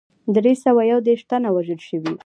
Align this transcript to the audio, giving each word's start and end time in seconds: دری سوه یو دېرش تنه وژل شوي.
دری 0.33 0.53
سوه 0.63 0.81
یو 0.91 0.99
دېرش 1.07 1.21
تنه 1.29 1.49
وژل 1.55 1.79
شوي. 1.89 2.13